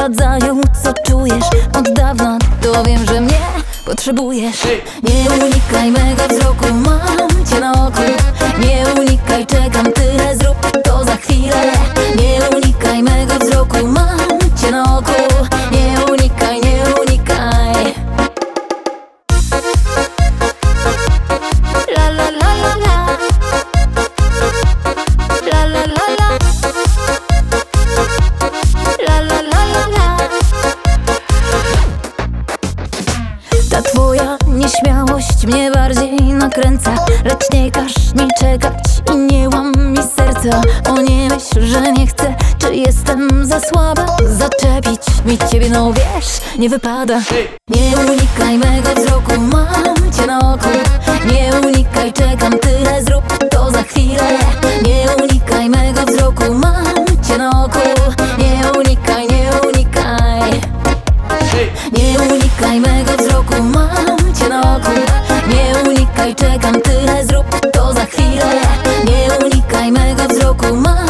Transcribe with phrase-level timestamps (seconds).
[0.00, 1.44] zdradzają co czujesz?
[1.78, 3.40] Od dawna to wiem, że mnie
[3.84, 4.66] potrzebujesz.
[5.02, 6.09] Nie unikaj mego
[33.82, 40.60] Twoja nieśmiałość mnie bardziej nakręca Lecz nie każ mi czekać i nie łam mi serca
[40.90, 44.06] O nie myśl, że nie chcę, czy jestem za słaba.
[44.26, 47.20] Zaczepić mi ciebie, no wiesz, nie wypada.
[47.68, 50.68] Nie unikaj mego wzroku, mam cię na oku.
[51.32, 52.69] Nie unikaj, czekam, tyle
[70.50, 71.09] mego wzroku, mam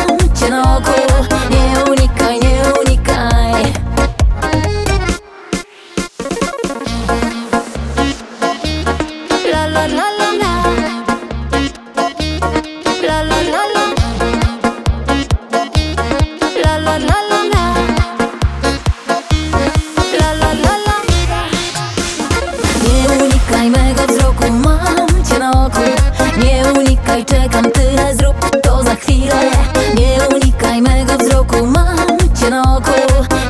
[31.56, 32.90] mam cię na oku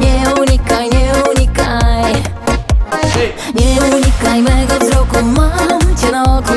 [0.00, 2.12] Nie unikaj, nie unikaj
[3.55, 6.53] Nie unikaj mego wzroku, mam cię na oku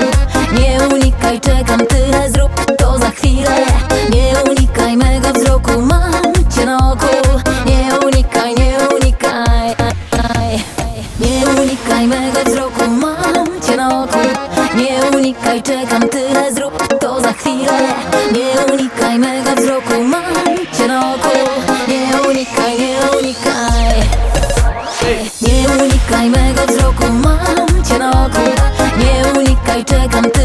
[0.54, 3.66] Nie unikaj, czekam, tyle zrób to za chwilę
[4.10, 9.76] Nie unikaj mego wzroku, mam cię na oku Nie unikaj, nie unikaj
[11.20, 14.20] Nie unikaj mego wzroku, mam cię na oku
[14.76, 16.93] Nie unikaj, czekam, tyle zrób
[29.94, 30.43] te canté